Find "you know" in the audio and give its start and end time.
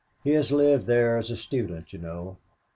1.93-2.39